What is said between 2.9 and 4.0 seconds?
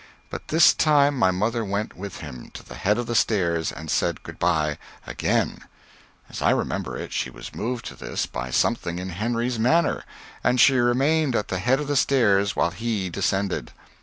of the stairs and